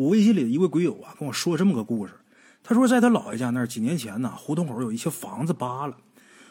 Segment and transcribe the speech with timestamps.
[0.00, 2.14] 我微信里的一位鬼友啊，跟我说这么个故事。
[2.62, 5.94] 他说，在他姥爷家那儿，几年前呢，胡同口有一些房子扒了，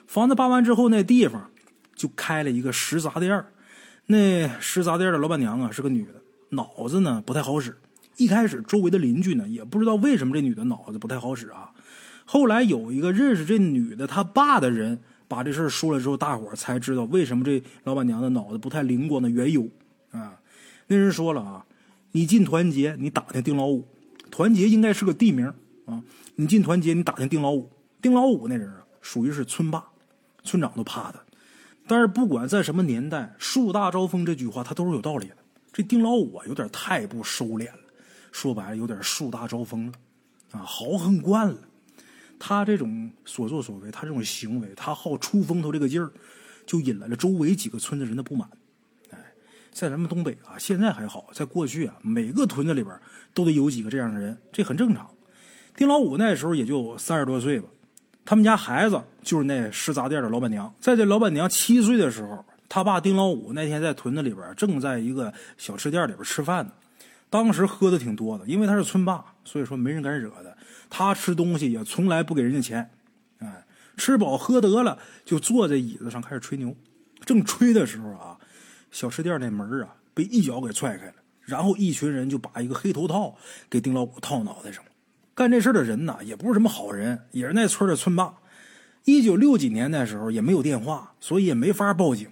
[0.05, 1.49] 房子扒完之后，那地方
[1.95, 3.43] 就开了一个食杂店
[4.05, 7.75] 那食杂店的老板娘啊，是个女的，脑子呢不太好使。
[8.17, 11.71] 一开始，周围的邻居呢也不知道为什么这女的脑子不太好使啊。
[12.25, 19.67] 后来有一个认识这女的她爸的人把这事儿说了之后，大伙儿才知道为什么这老板娘的脑子不太灵光的缘由
[20.11, 20.37] 啊。
[20.85, 21.65] 那人说了啊，
[22.11, 23.87] 你进团结，你打听丁老五，
[24.31, 25.53] 团结应该是个地名。
[25.85, 26.03] 啊！
[26.35, 27.67] 你进团结，你打听丁老五，
[27.99, 29.83] 丁老五那人啊，属于是村霸，
[30.43, 31.19] 村长都怕他。
[31.87, 35.37] 但是不管在什么年代，“树大招风”这句话他都是有道理的。
[35.73, 37.79] 这丁老五啊，有点太不收敛了，
[38.31, 39.93] 说白了有点树大招风了，
[40.51, 41.57] 啊，豪横惯了。
[42.37, 46.11] 他这种所作所为，他这种行为，他好出风头这个劲儿，
[46.67, 48.47] 就引来了周围几个村子人的不满。
[49.71, 52.95] 在咱们东北啊，现在还好，在过去啊，每个屯子里边
[53.33, 55.09] 都得有几个这样的人，这很正常。
[55.75, 57.67] 丁老五那时候也就三十多岁吧，
[58.25, 60.73] 他们家孩子就是那食杂店的老板娘。
[60.79, 66.71] 在这老板娘七岁的时候，他爸丁老五那天在屯子里边正在一个小吃店里边吃饭呢。
[67.29, 70.49] 当时喝的挺多的，因为他是村霸，所以说没人敢惹他。
[70.89, 72.89] 他吃东西也从来不给人家钱，
[73.37, 73.63] 哎，
[73.95, 76.75] 吃饱喝得了就坐在椅子上开始吹牛。
[77.23, 78.37] 正吹的时候啊，
[78.91, 83.35] 小吃店那门啊被一脚给踹开了，然后一群人就把一个黑头套
[83.69, 84.83] 给丁老五套脑袋上。
[85.33, 88.33] 干这事的人呢，也不是什么好人，也是那村的村霸。
[89.05, 92.27] 一九六几年那时候也没有电话，所以也没法报警。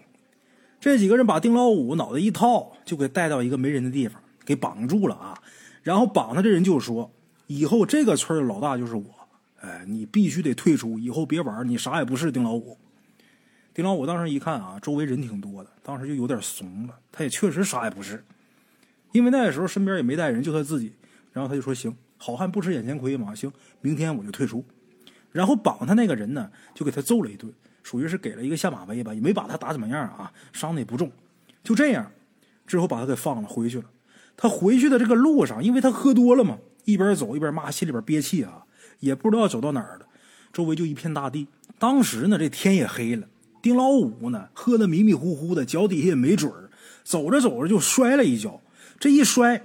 [0.80, 5.42] 这几个人把丁老五脑袋一套，就给带到一个没人的地方，给绑住了啊。
[5.81, 7.09] 然后绑他这人就说
[7.47, 9.05] ：“以后这个村的老大就是我，
[9.61, 12.77] 哎，你必须得退出，以后别玩，你啥也不是。”丁老五，
[13.78, 16.97] 丁老五当时一看啊，周围人挺多的，当时就有点怂了。
[17.11, 18.25] 他也确实啥也不是，
[19.11, 20.92] 因为那个时候身边也没带人，就他自己。
[21.31, 24.66] 然后他就说：“行。”好汉不吃眼前亏嘛，行，明天我就退出。
[25.31, 31.11] 然后绑他那个人呢，就给他揍了一顿，属于是给了一个下马威吧，也没把他打怎么样啊，伤的也不重。
[31.64, 32.11] 就这样，
[32.66, 33.86] 之后把他给放了，回去了。
[34.36, 38.66] 他回去的这个路上，因为他喝多了嘛，一边走一边骂，心里边憋气啊，
[39.02, 40.08] 也不知道走到哪儿了。
[40.52, 41.48] 周围就一片大地。
[41.77, 43.27] 当时呢，这天也黑了，
[43.67, 46.70] 丁老五呢喝的迷迷糊糊的，脚底下也没准儿，
[47.04, 48.61] 走着走着就摔了一跤。
[48.98, 49.61] 这一摔，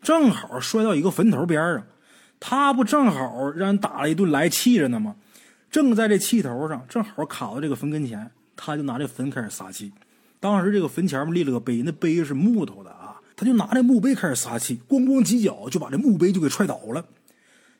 [0.00, 1.84] 正好摔到一个坟头边上。
[2.40, 5.16] 他不正好让人打了一顿来气着呢吗？
[5.70, 9.92] 正在这气头上，正好卡到这个坟跟前，他就拿这坟开始撒气。
[10.40, 17.04] 当时这个坟前面立了个碑，那碑是木头的啊，他就拿这墓碑开始撒气，咣咣几脚就把这墓碑就给踹倒了。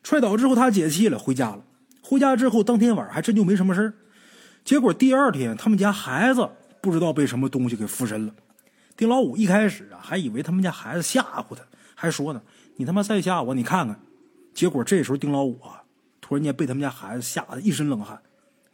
[0.03, 1.65] 踹倒之后，他解气了，回家了。
[2.03, 3.93] 回家之后，当天晚上还真就没什么事
[4.64, 6.48] 结果第二天，他们家孩子
[6.80, 8.34] 不知道被什么东西给附身了。
[8.96, 11.62] 丁老五一开始啊，还以为他们家孩子吓唬他，
[11.94, 12.40] 还说呢
[12.76, 13.98] ：“你他妈再吓我，你看看。”
[14.54, 15.82] 结果这时候，丁老五啊，
[16.20, 18.20] 突然间被他们家孩子吓得一身冷汗。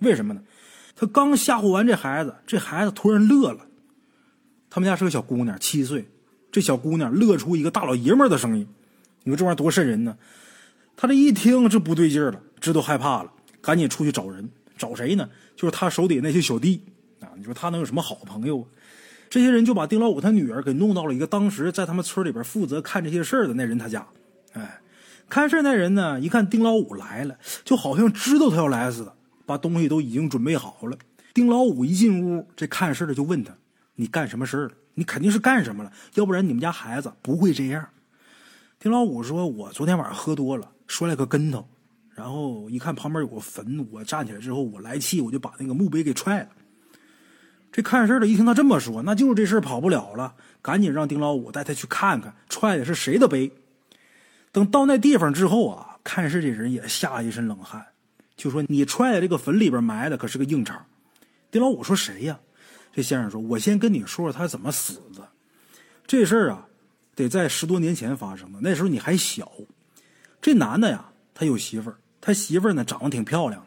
[0.00, 0.42] 为什么呢？
[0.94, 3.66] 他刚吓唬完这孩子，这孩子突然乐了。
[4.68, 6.08] 他们家是个小姑娘，七岁。
[6.50, 8.66] 这小姑娘乐出一个大老爷们的声音。
[9.22, 10.16] 你说这玩意儿多瘆人呢？
[10.96, 14.50] 他这一听，这不对劲了，知道害怕了，赶紧出去找人。
[14.76, 15.28] 找谁呢？
[15.58, 16.82] 就是他手底那些小弟
[17.20, 17.28] 啊。
[17.36, 18.66] 你说他能有什么好朋友？
[19.28, 24.06] 这些人就把丁老五他女儿给弄到了一个当时在他们村里边负责看这些事儿的那人他家。
[24.52, 24.80] 哎。
[25.30, 29.14] 看事那人呢，一看丁老五来了，就好像知道他要来似的，
[29.44, 30.96] 把东西都已经准备好了。
[31.34, 33.52] 丁老五一进屋，这看事的就问他
[33.96, 34.70] ：“你干什么事了？
[34.94, 37.86] 你肯定是干什么了，要不然你们家孩子不会这样。”
[38.80, 41.68] 丁老五说：“我昨天晚上喝多了，摔了个跟头，
[42.18, 46.48] 然后一看旁边有个坟，我站起来之后，我来气，我就把那个墓碑给踹了。”
[47.70, 53.52] 这看事的一听他这么说，那就是这事跑不了了，赶紧让丁老五带他去看看，踹的是谁的碑。
[54.50, 57.86] 等到那地方之后啊，看事这人也吓了一身冷汗，
[58.36, 60.84] 就说：“你踹在这个坟里边埋的可是个硬茬。”
[61.52, 62.40] 丁老五说：“谁呀？”
[62.92, 65.28] 这先生说：“我先跟你说说他怎么死的。
[66.04, 66.66] 这事儿啊，
[67.14, 68.58] 得在十多年前发生的。
[68.60, 69.52] 那时候你还小。
[70.40, 71.04] 这男的呀，
[71.34, 73.66] 他有媳妇儿，他媳妇儿呢长得挺漂亮的。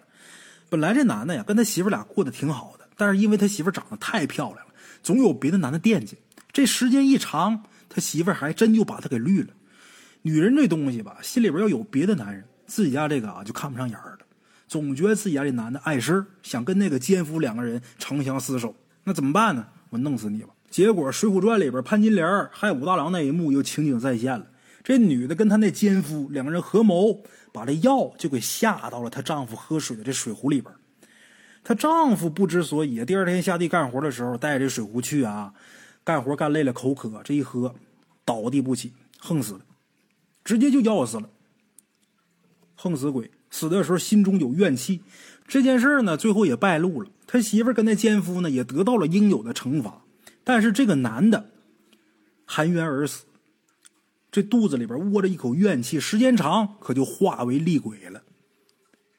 [0.69, 6.17] 本来这男的呀，跟他媳妇俩过得挺好的，但是因为他媳妇儿长得太漂亮了，总有别的男的惦记。
[6.51, 9.49] 这时间一长，他媳妇儿还真就把他给绿了。”
[10.23, 14.19] 女人这东西吧，心里边要有别的男人，自己家这个啊就看不上眼儿了，
[14.67, 19.65] 总觉得自己家这男的碍事儿，想跟那个奸夫两个人长相厮守，那怎么办呢？
[19.89, 20.49] 我弄死你吧！
[20.69, 24.45] 结果《水浒传》里边潘金莲害武大郎那一幕又情景再现了，
[24.83, 30.73] 这女的跟她那奸夫两个人合谋，把这药就给下到了她丈夫喝水的这水壶里边。
[31.63, 35.53] 她丈夫不知所以，第二天下地干活的时候带着水壶去啊，
[36.03, 37.75] 干活干累了口渴，这一喝
[38.25, 39.61] 倒地不起，横死了。
[40.43, 41.29] 直接就药死了。
[42.75, 45.01] 横死鬼死的时候心中有怨气，
[45.47, 47.09] 这件事呢最后也败露了。
[47.27, 50.01] 他媳妇跟那奸夫呢也得到了应有的惩罚，
[50.43, 51.51] 但是这个男的
[52.45, 53.25] 含冤而死，
[54.31, 58.21] 这肚子里边窝着一口怨气，时间长可就化为厉鬼了。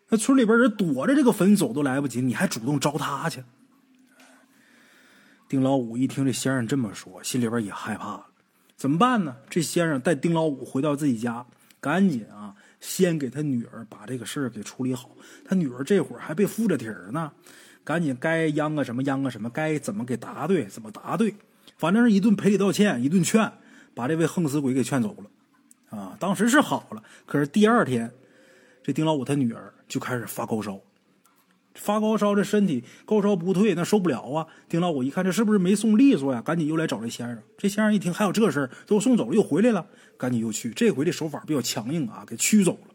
[0.09, 3.43] 那村里边人躲着这个坟走都来不及，你还主动招他去？
[5.49, 8.26] 丁老五一听这先生这么说，心里边也害怕了，
[8.75, 9.37] 怎么办呢？
[9.50, 11.44] 这先生带丁老五回到自己家，
[11.79, 15.11] 赶紧啊，先给他女儿把这个事儿给处理好。
[15.44, 17.31] 他女儿这会儿还被附着体儿呢，
[17.85, 21.35] 赶紧该央个什么央个什么，该怎么给答对怎么答对，
[21.76, 23.53] 反正是一顿赔礼道歉，一顿劝，
[23.94, 25.99] 把这位横死鬼给劝走了。
[25.99, 28.11] 啊，当时是好了，可是第二天。
[28.85, 30.81] 这丁老五他女儿就开始发高烧，
[31.77, 34.44] 发高烧，这身体高烧不退，那受不了啊！
[34.69, 36.43] 丁老五一看，这是不是没送利索呀？
[36.43, 37.41] 赶紧又来找这先生。
[37.56, 39.87] 这先生一听还有这事儿，都送走了，又回来了，
[40.19, 40.71] 赶紧又去。
[40.71, 42.94] 这回的手法比较强硬啊，给驱走了。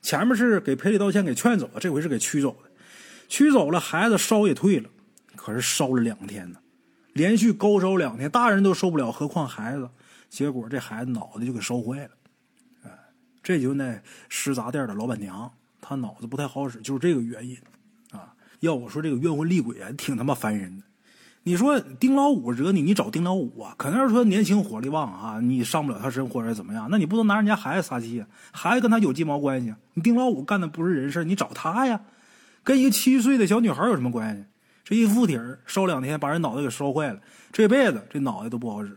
[0.00, 2.70] 前面是给赔礼道歉，给劝走了，这回是给驱走的。
[3.28, 4.88] 驱走了，孩子烧也退了，
[5.36, 6.58] 可是烧了两天呢，
[7.12, 9.86] 连续高烧两天，大人都受不了，何况孩子？
[10.30, 12.10] 结果这孩子脑袋就给烧坏了。
[13.42, 15.50] 这就那食杂店的老板娘，
[15.80, 17.56] 她脑子不太好使，就是这个原因，
[18.12, 18.32] 啊！
[18.60, 20.84] 要我说，这个冤魂厉鬼啊，挺他妈烦人的。
[21.42, 23.74] 你说丁老五惹你，你找丁老五啊？
[23.78, 26.86] 可能是说年轻火力旺啊，你上不了他身或者怎么样？
[26.90, 28.28] 那你不能拿人家孩子撒气啊？
[28.52, 29.74] 孩子跟他有鸡毛关系？
[29.94, 31.98] 你丁老五干的不是人事，你找他呀？
[32.62, 34.44] 跟一个七岁的小女孩有什么关系？
[34.84, 37.18] 这一附体烧两天，把人脑袋给烧坏了，
[37.50, 38.96] 这辈子这脑袋都不好使。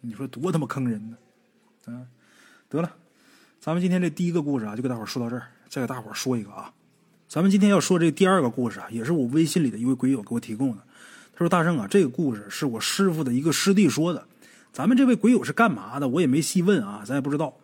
[0.00, 1.16] 你说多他妈坑人呢？
[1.86, 2.06] 啊，
[2.68, 2.90] 得了。
[3.60, 5.46] 咱们今天这第一个故事啊，就给大伙说到这儿。
[5.68, 6.72] 再给大伙说一个啊，
[7.28, 10.82] 咱们今天要说这第二个故事啊，也是我微信里的一位鬼友给我提供的。
[11.32, 14.26] 他说：“大圣啊，这个故事是我师傅的一个师弟说的。
[14.72, 16.08] 咱们这位鬼友是干嘛的？
[16.08, 17.54] 我也没细问啊，咱也不知道。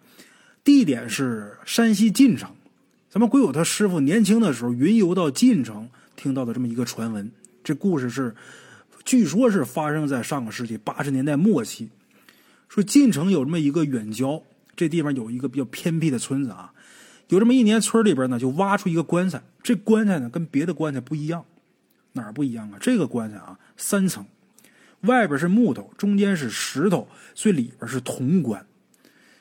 [0.62, 2.48] 地点是山西晋城。
[3.08, 7.30] 咱们鬼友他师傅年轻的时候云游到晋城，听到的这么一个传闻。
[7.64, 8.34] 这故事是，
[9.04, 11.88] 据说是发生在上个世纪八十年代末期。
[12.68, 14.42] 说晋城有这么一个远郊。”
[14.76, 16.74] 这地方有一个比较偏僻的村子啊，
[17.28, 19.42] 有这么一年，村里边呢就挖出一个棺材。
[19.62, 21.46] 这棺材呢跟别的棺材不一样，
[22.12, 22.76] 哪儿不一样啊？
[22.78, 24.26] 这个棺材啊三层，
[25.00, 28.66] 外边是木头，中间是石头，最里边是铜棺。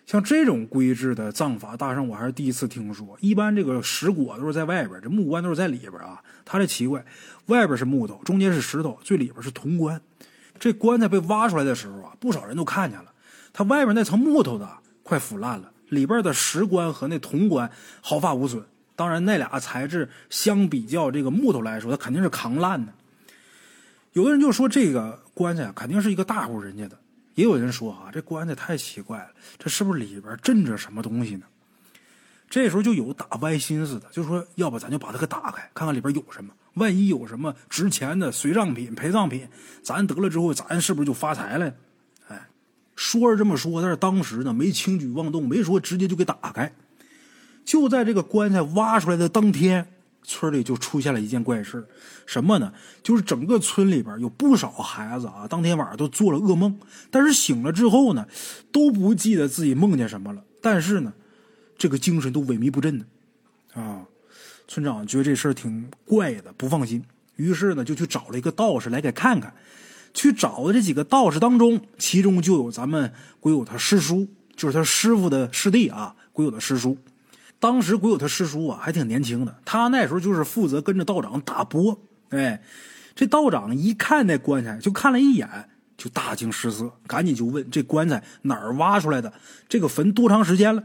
[0.06, 3.18] 像这种规制的葬法，大圣我还是第一次听说。
[3.20, 6.24] 一般这个石椁都是在外边，这木棺都是在里边啊。
[6.46, 7.04] 他这奇怪，
[7.48, 10.00] 外边是木头，中间是石头，最里边是铜棺。
[10.58, 13.12] 这棺材被挖出来的时候啊，不少人都看见了，
[13.56, 14.70] 它外边那层木头的。
[15.02, 17.70] 快腐烂了，里边的石棺和那铜棺
[18.02, 18.66] 毫发无损。
[18.96, 22.92] 当然，那俩材质相比较这个木头来说，它肯定是扛烂的。
[24.14, 26.98] 有的人就说这个棺材肯定是一个大户人家的，
[27.36, 29.30] 也有人说啊，这棺材太奇怪了，
[29.60, 31.46] 这是不是里边镇着什么东西呢？
[32.50, 36.52] 这时候就有打歪心思的，就说要不咱就把它给打开，看看里边有什么。
[36.74, 39.48] 万一有什么值钱的随葬品、陪葬品，
[39.84, 41.72] 咱得了之后，咱是不是就发财了？
[42.96, 46.72] 说是这么说，但是当时呢没轻举妄动，没说直接就给打开。
[47.64, 49.88] 就在这个棺材挖出来的当天，
[50.24, 51.86] 村里就出现了一件怪事
[52.26, 52.72] 什么呢？
[53.04, 56.78] 就是整个村里边有不少孩子啊，当天晚上都做了噩梦，
[57.12, 58.28] 但是醒了之后呢，
[58.72, 60.44] 都不记得自己梦见什么了。
[60.62, 61.14] 但是呢，
[61.78, 63.06] 这个精神都萎靡不振的。
[63.74, 64.06] 啊，
[64.68, 67.04] 村长觉得这事儿挺怪的，不放心，
[67.36, 69.54] 于是呢就去找了一个道士来给看看。
[70.16, 76.16] 去找的这几个道士当中，其中就有咱们鬼友他师叔，就是他师傅的师弟啊。
[76.32, 76.98] 鬼友的师叔，
[77.60, 81.98] 当时鬼友他师叔啊还挺年轻的，他那时候就是负责跟着道长打波。
[82.30, 82.62] 哎，
[83.16, 85.48] 这道长一看那棺材，就看了一眼，
[85.96, 89.32] 就大惊失色，赶紧就问这棺材哪儿挖出来的？
[89.70, 90.84] 这个坟多长时间了？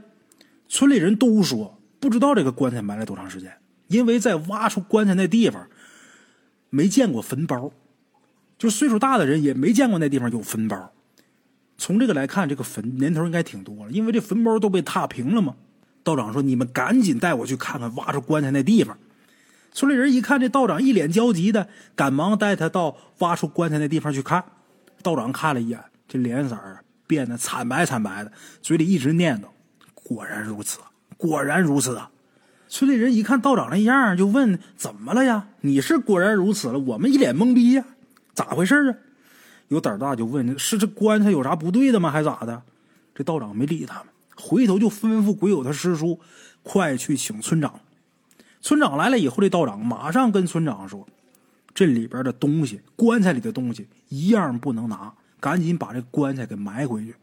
[0.68, 3.52] 村里人都说不知道这个棺材埋了多长时间，
[3.88, 5.66] 因为在挖出棺材那地方
[6.68, 7.72] 没见过坟包。
[8.60, 10.92] 就岁数大的人也没见过那地方有坟包，
[11.78, 15.54] 从这个来看，这个坟年头应该挺多了，因为这坟包都被踏平了嘛。
[16.02, 18.98] 道长说：“你们赶紧带我去看看挖出棺材那地方。”
[19.72, 24.44] 村里人一看这道长一脸焦急的，赶忙带他到挖出棺材那地方去看。
[25.02, 26.58] 道长看了一眼，这脸色
[27.06, 29.44] 变得惨白惨白的，嘴里一直念叨
[29.94, 30.80] ：“果然如此，
[31.16, 32.10] 果然如此啊！”
[32.68, 35.46] 村里人一看道长那样，就问：“怎么了呀？
[35.62, 37.82] 你是果然如此了？”我们一脸懵逼呀。
[38.34, 38.96] 咋回事啊？
[39.68, 42.10] 有胆大就问：是这棺材有啥不对的吗？
[42.10, 42.62] 还咋的？
[43.14, 44.06] 这道长没理他们，
[44.36, 46.18] 回头就吩咐鬼友他师叔，
[46.62, 47.80] 快去请村长。
[48.60, 51.06] 村长来了以后，这道长马上跟村长说：
[51.74, 57.14] 这里边的东西，棺材里的东西一样不能拿，赶紧把这棺材给埋回去。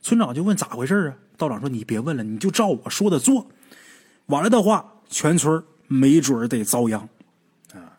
[0.00, 1.16] 村长就问咋回事啊？
[1.36, 3.48] 道长说：“你别问了，你就照我说的做。
[4.26, 7.08] 完了的话，全村没准得遭殃。”
[7.74, 7.98] 啊！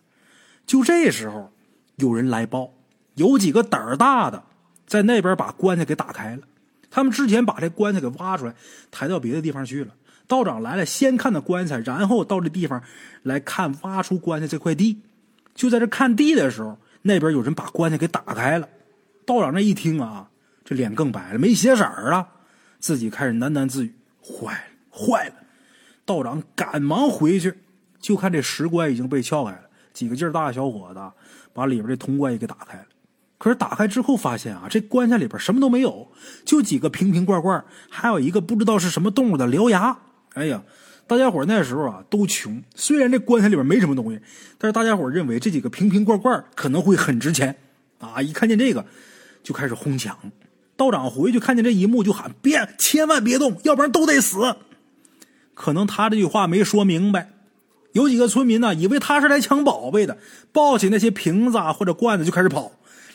[0.66, 1.53] 就这时候，
[1.98, 2.74] 有人来报，
[3.16, 4.44] 有几个胆儿大的
[4.86, 6.42] 在那边把棺材给打开了。
[6.90, 8.54] 他们之前把这棺材给挖出来，
[8.92, 9.94] 抬到别的地方去了。
[10.28, 12.82] 道长来了，先看的棺材，然后到这地方
[13.24, 15.02] 来看挖出棺材这块地。
[15.54, 18.68] 就在这看地的时候，那边有人把棺材给打开了。
[19.26, 20.30] 道长这一听啊，
[20.64, 22.28] 这脸更白了，没血色儿了，
[22.80, 25.36] 自己开始喃喃自语：“坏了，坏了！”
[26.06, 27.54] 道长赶忙回去，
[28.00, 31.00] 就看这石棺已经被撬开了，几个劲儿大的小伙子
[31.54, 32.86] 把里边这铜棺也给打开了。
[33.38, 36.08] 可是打开之后发现啊，这棺材里边什么都没有，
[36.46, 39.98] 就几个瓶瓶罐罐，还有一个不知道是什么动物的獠牙。
[40.34, 40.64] 哎呀，
[41.06, 44.20] 大家伙那时候啊都穷，虽然这棺材里边没什么东西，
[44.58, 47.54] 但是大家伙认为这几个瓶瓶罐罐可能会很值钱
[48.00, 48.22] 啊！
[48.22, 48.86] 一看见这个，
[49.44, 50.18] 就开始哄抢。
[50.78, 54.56] 道长回去看见这一幕，就喊：“别，千万别动，要不然都得死。”
[55.54, 57.33] 可能他这句话没说明白，
[57.94, 60.18] 有几个村民呢，以为他是来抢宝贝的，
[60.52, 62.72] 抱起那些瓶子啊或者罐子就开始跑。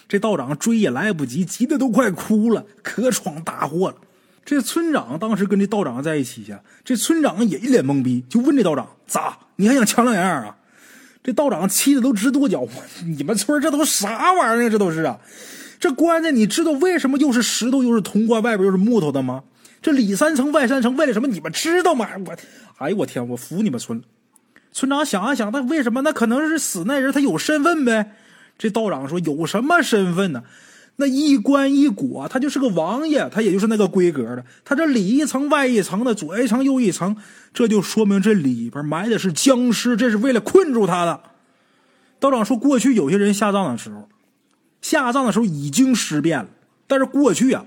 [0.08, 3.96] 这道长追也来不及，急得都快哭了，可闯大祸了。
[4.44, 9.36] 这村长当时跟这道长在一起呀，这村长也一脸懵逼，就问这道长：“咋？
[9.56, 10.56] 你还想抢两样啊？”
[11.22, 12.66] 这道长气得都直跺脚
[13.04, 14.70] ：“你们村这都啥玩意儿？
[14.70, 15.18] 这都是啊！
[15.78, 19.42] 这棺材你知道为什么又是石头又是铜棺，外边又是木头的吗？
[19.82, 21.28] 这里三层外三层，为了什么？
[21.28, 22.08] 你们知道吗？
[22.24, 22.34] 我，
[22.78, 24.04] 哎呦我天，我服你们村了！
[24.72, 26.02] 村长想了想，那为什么？
[26.02, 28.12] 那可能是死那人他有身份呗。”
[28.58, 30.42] 这道长说：“有什么身份呢？
[30.96, 34.44] 那一棺一椁，他就是个王爷，他也就是那个规格的。
[34.64, 37.16] 他这里一层外一层的，左一层右一层，
[37.54, 41.20] 这就说明这里边埋的是僵尸，这是为了困住他的。”
[42.18, 44.08] 道长说：“过去有些人下葬的时候，
[44.82, 46.48] 下葬的时候已经尸变了，
[46.88, 47.64] 但是过去啊，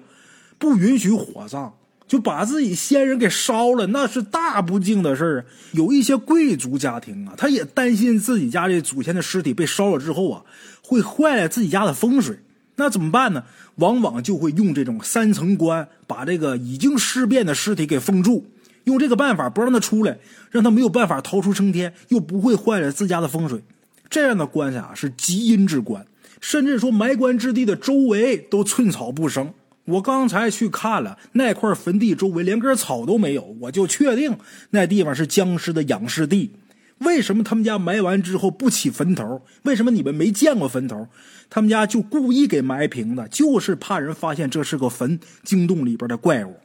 [0.60, 1.74] 不允许火葬。”
[2.12, 5.46] 就把自己先人给烧了，那是大不敬的事儿。
[5.72, 10.44] 有一些贵族家庭啊，他也担心自己家这祖先的尸体被烧了之后啊，
[10.84, 12.38] 会坏了自己家的风水。
[12.76, 13.46] 那怎么办呢？
[13.76, 18.46] 往往就会用这种三层棺，把这个已经尸变的尸体给封住，
[18.84, 20.18] 用这个办法不让他出来，
[20.50, 23.64] 让他没有办法逃出升天，又不会坏了自家的风水。
[24.10, 26.06] 这样的棺材啊，是极阴之棺，
[26.42, 29.54] 甚至说埋棺之地的周围都寸草不生。
[29.86, 34.38] 我刚才去看了那块坟地周围连根草都没有，我就确定
[34.70, 36.52] 那地方是僵尸的养尸地。
[37.00, 39.42] 为什么他们家埋完之后不起坟头？
[39.64, 41.08] 为什么你们没见过坟头？
[41.50, 46.56] 他们家就故意给埋平的，就是怕人发现这是个坟，惊动里边的怪物。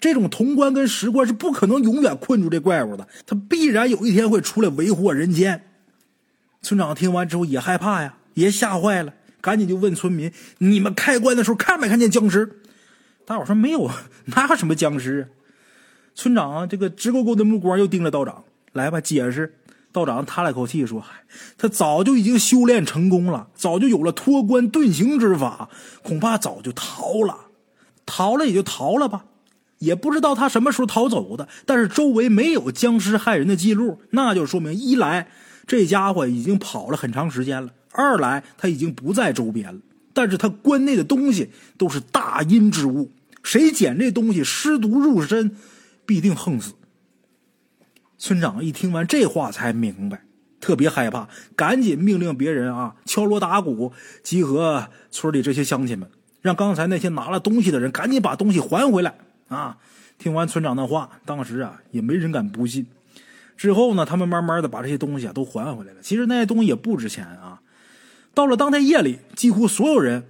[0.00, 5.62] 这种铜棺跟石棺是不可能永远困住这怪物的，他必然有一天会出来为祸人间。
[6.62, 9.12] 村长听完之后也害怕呀，也吓坏了。
[9.46, 12.58] 赶紧就问村民：“你们开棺的时候看没看见僵尸？”
[13.24, 13.88] 大伙说：“没有，
[14.34, 15.28] 哪有什么僵尸？”
[16.16, 18.42] 村长这个直勾勾的目光又盯着道长
[18.74, 19.54] ：“来吧，解释。”
[19.94, 21.04] 道长叹了口气说
[21.56, 25.70] ：“他早就已经修炼成功了，早就有了脱棺遁形之法，
[26.02, 27.36] 恐怕早就逃了。
[28.04, 29.26] 逃了也就逃了吧，
[29.78, 31.46] 也不知道他什么时候逃走的。
[31.64, 35.28] 但是周围没有僵尸害人的记录，那就说明一来
[35.68, 39.80] 这家伙已经跑了很长时间了。”二来他已经不在周边了，
[40.12, 43.10] 但是他关内的东西都是大阴之物，
[43.42, 45.56] 谁捡这东西尸毒入身，
[46.04, 46.74] 必定横死。
[48.18, 50.24] 村长一听完这话才明白，
[50.60, 56.08] 特别害怕，赶紧命令别人啊敲锣打鼓，集合村里这些乡亲们，
[56.40, 59.14] 让刚才那些拿了东西的人赶紧把东西还回来
[59.48, 59.78] 啊！
[60.18, 62.86] 听完村长的话，当时啊也没人敢不信。
[63.54, 66.00] 之后呢，他们慢慢的把这些东西啊都还回来了。
[66.00, 67.60] 其实那些东西也不值钱啊。
[68.36, 70.22] 到了当天夜里，几乎所有人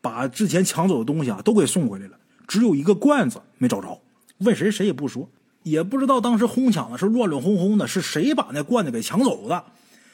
[0.00, 4.00] 把之前抢走的东西啊都给送回来了，只有一个罐子没找着。
[4.38, 5.28] 问谁，谁也不说，
[5.64, 9.64] 也不知道当时哄抢的是乱乱哄哄的，是谁把那罐子给抢走的。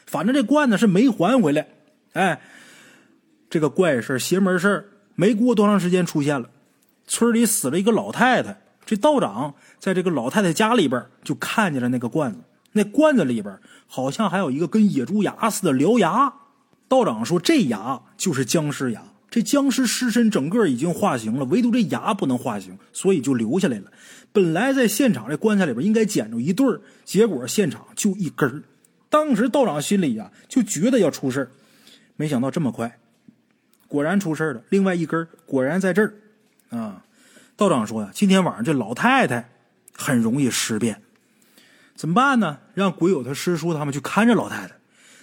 [0.07, 1.69] 反正这罐子是没还回来。
[2.15, 2.41] 哎，
[3.51, 6.49] 这个怪事邪门事没过多长时间出现了，
[7.07, 8.59] 村里死了一个老太太。
[8.87, 12.39] 这道长在这个老太太家里边就看见了那个罐子，
[12.73, 13.55] 那罐子里边
[13.87, 16.33] 好像还有一个跟野猪牙似的獠牙。
[16.89, 23.93] 道长说：“这牙就是僵尸牙，这僵尸尸身整个已经化形了，唯独这牙不能化形，所以就留下来了。
[24.33, 28.63] 本来在现场这棺材里边应该捡着一对儿，结果现场就一根儿。
[29.11, 31.51] 当时道长心里呀就觉得要出事
[32.17, 32.99] 没想到这么快，
[33.87, 34.63] 果然出事了。
[34.71, 36.15] 另外一根果然在这儿
[36.71, 37.05] 啊。
[37.55, 39.51] 道长说呀，今天晚上这老太太
[39.93, 41.03] 很容易尸变，
[41.95, 42.59] 怎么办呢？
[42.73, 44.75] 让鬼友他师叔他们去看着老太太。”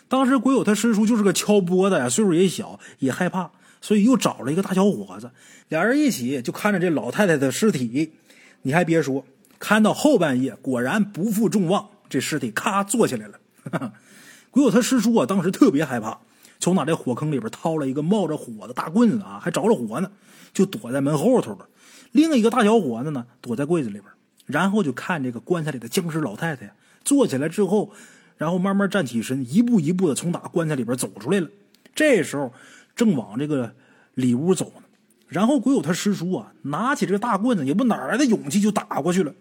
[0.07, 5.31] 当时鬼友他师叔就是个敲钵的呀，岁数也小，也害怕，所以又找了一个大小伙子，
[5.69, 8.13] 俩人一起就看着这老太太的尸体。
[8.61, 9.25] 你还别说，
[9.59, 13.39] 看到后半夜，果然不负众望，这尸体咔坐起来了。
[14.51, 16.19] 鬼友他师叔啊，当时特别害怕，
[16.59, 20.11] 从哪这火坑里边掏了一个冒着火的大棍子啊，还着了火呢，
[20.53, 21.67] 就躲在门后头了。
[22.11, 24.05] 另一个大小伙子呢，躲在柜子里边，
[24.45, 27.91] 然后就看这个棺材里的僵尸老太太坐起来之后，
[28.37, 31.47] 然后慢慢站起身，一步一步的从打棺材里边走出来了。
[31.93, 32.53] 这时候
[32.95, 33.73] 正往这个
[34.13, 34.83] 里屋走呢，
[35.27, 39.33] 然后鬼友他师叔啊，拿起这个大棍子，也不哪来的勇气就打过去了。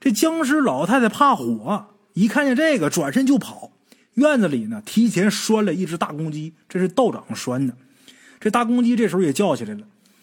[0.00, 3.72] 这僵尸老太太怕火，一看见这个，转身就跑。
[4.14, 7.74] 院子里呢，提前拴了一只大公鸡，这是道长拴的。
[8.38, 9.80] 这大公鸡这时候也叫起来了。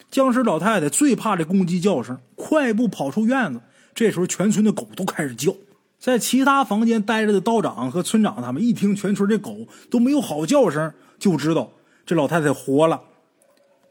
[0.09, 3.59] 僵尸老太太最怕这公鸡叫声，快步跑出院子。
[3.93, 5.53] 这时候，全村的狗都开始叫。
[6.01, 11.71] 在其他房间待着的道长和村长他们一听全村这狗都没有好叫声，就知道
[12.05, 13.01] 这老太太活了。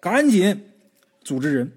[0.00, 0.64] 赶紧
[1.22, 1.72] 组织人，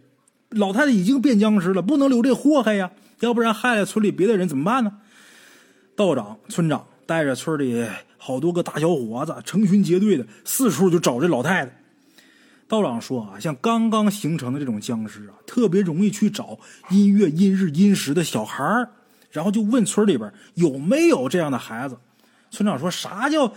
[0.49, 4.93] 老太太已经变僵尸了，不能留这祸害呀，要不然害了村里别的人怎么办呢？
[5.95, 7.87] 道长、村长带着村里。
[8.25, 11.83] 好多个大小伙子成群结队的四处就找这老太太。
[12.69, 16.57] 道长说啊，像刚刚形成的这种僵尸啊，特别容易去找
[16.89, 18.63] 阴月阴日阴时的小孩
[19.33, 21.97] 然后就问村里边有没有这样的孩子。
[22.49, 23.53] 村长说啥叫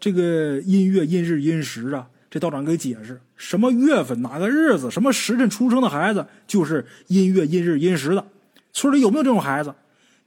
[0.00, 2.06] 这个阴月阴日阴时啊？
[2.30, 8.24] 这道长给解释，什么月份哪个日子什么时辰出生的孩子就是阴月阴日阴时的。
[8.72, 9.74] 村里有没有这种孩子？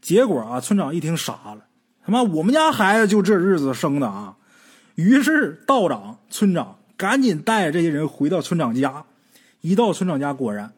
[0.02, 1.66] 结果啊，村长一听傻了。
[2.06, 4.36] 他妈，我们家孩子就这日子生的啊！
[4.96, 9.06] 于是道长、村长赶紧带着这些人回到村长家。
[9.62, 10.72] 一到村长家，果然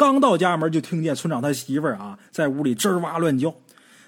[0.00, 3.54] 刚到家门就听见村长他媳妇儿啊在屋里吱哇乱叫。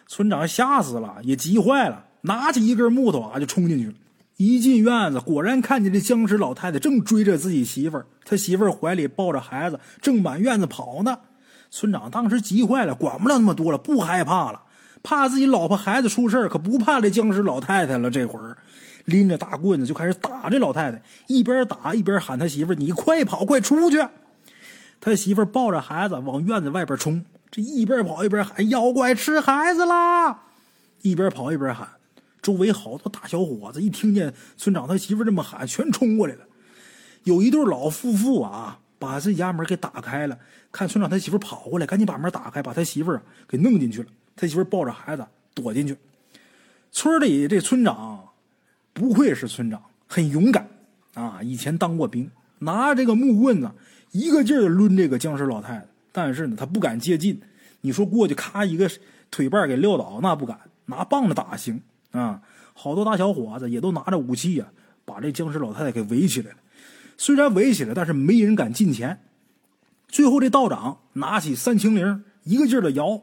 [0.07, 3.93] 村长吓死了，也急坏了，拿起一根木头啊就冲进去了。
[4.39, 11.19] 一进院子，果然看见这僵尸老太太正追着自己媳妇儿，他媳妇儿怀里抱着孩子，正满院子跑呢。
[11.71, 14.63] 村长当时急坏了，管不了那么多了，不害怕了。
[15.03, 18.11] 怕自己老婆孩子出事可不怕这僵尸老太太了。
[18.11, 18.57] 这会儿，
[19.05, 24.03] 拎着大棍子就开始打这老太太，一边打一边喊他媳妇你快跑，快出去！”
[25.05, 30.45] 他媳妇抱着孩子往院子外边冲，这一边跑一边喊：“妖怪吃孩子啦！”
[31.03, 31.89] 一边跑一边喊。
[32.41, 36.47] 周围好多大小伙子一听见村长他媳妇这么喊，全冲过来了。
[37.25, 40.39] 有一对老夫妇啊，把自己家门给打开了，
[40.71, 44.09] 看村长他媳妇跑过来，赶紧把门打开，把他媳妇给弄进去了。
[44.37, 45.97] 他媳妇抱着孩子躲进去。
[46.93, 48.29] 村里这村长
[48.93, 50.69] 不愧是村长，很勇敢
[51.15, 51.41] 啊！
[51.43, 52.31] 以前当过兵，
[52.63, 53.71] 拿这个木棍子，
[54.11, 55.87] 一个劲儿的抡这个僵尸老太太。
[56.11, 57.41] 但是呢，他不敢接近。
[57.81, 58.91] 你说过去咔一个
[59.31, 60.59] 腿绊给撂倒，那不敢。
[60.87, 62.43] 拿棒子打行啊！
[62.75, 64.67] 好多大小伙子也都拿着武器呀，
[65.05, 66.57] 把这僵尸老太太给围起来了。
[67.17, 69.21] 虽然围起来，但是没人敢近前。
[70.09, 73.21] 最后这道长拿起三清铃，一个劲儿的摇。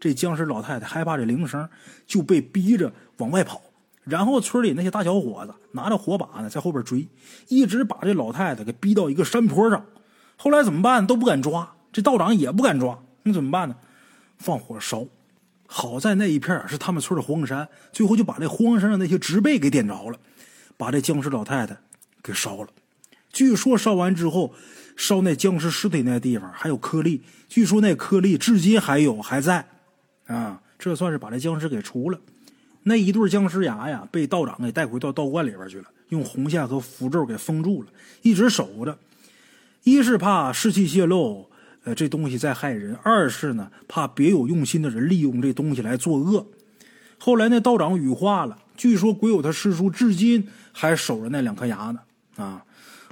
[0.00, 1.68] 这僵尸老太太害怕这铃声，
[2.06, 3.62] 就被逼着往外跑。
[4.04, 7.06] 然后村里那些大小伙子拿着火把呢，在后边追，
[7.48, 9.84] 一直把这老太太给逼到一个山坡上。
[10.36, 11.06] 后来怎么办？
[11.06, 12.98] 都不敢抓，这道长也不敢抓。
[13.22, 13.76] 那怎么办呢？
[14.38, 15.06] 放火烧。
[15.66, 20.18] 好在那一片是他们村的荒山，最后就把这荒山上那些植被给点着了，
[20.76, 21.76] 把这僵尸老太太
[22.22, 22.68] 给烧了。
[23.32, 24.52] 据说烧完之后，
[24.96, 29.64] 烧那僵尸尸体那地方还有颗粒，据说那颗粒至今还有，还在。
[30.26, 32.18] 啊，这算是把这僵尸给除了。
[32.82, 37.88] 那一对僵尸牙呀，被道长给带回到道观里边去了，用红线和符咒给封住了，
[38.22, 38.96] 一直守着。
[39.84, 41.48] 一是怕尸气泄露，
[41.84, 46.46] 呃，这东西在害人；二是呢，怕别有用心的人利用这东西来作恶。
[47.18, 52.00] 后来那道长羽化了，据说鬼友他师叔至今还守着那两颗牙呢。
[52.36, 52.64] 啊，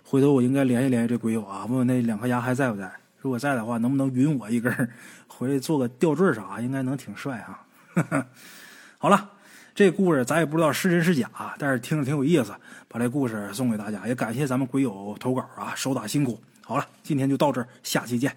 [0.04, 2.90] 回头我应该联系联系这鬼友啊，问问那两颗牙还在不在。
[3.20, 4.72] 如果在的话，能不能匀我一根？
[5.26, 8.26] 回来做个吊坠啥，应该能挺帅哈。
[8.98, 9.30] 好了，
[9.74, 12.52] 这故事咱也不知道是真是假，但是听着挺有意思，
[12.88, 16.40] 把这故事送给大家，也感谢咱们鬼友投稿啊，手打辛苦。
[16.62, 18.34] 好了，今天就到这儿，下期见。